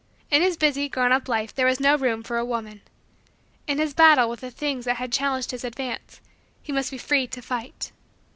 In 0.31 0.41
his 0.41 0.57
busy, 0.57 0.89
grown 0.89 1.11
up, 1.11 1.29
life 1.29 1.53
there 1.53 1.67
was 1.67 1.79
no 1.79 1.95
room 1.95 2.23
for 2.23 2.39
a 2.39 2.43
woman. 2.43 2.81
In 3.67 3.77
his 3.77 3.93
battle 3.93 4.27
with 4.31 4.39
the 4.39 4.49
things 4.49 4.85
that 4.85 5.11
challenged 5.11 5.51
his 5.51 5.63
advance, 5.63 6.21
he 6.63 6.71
must 6.73 6.89
be 6.89 6.97
free 6.97 7.27
to 7.27 7.39
fight. 7.39 7.91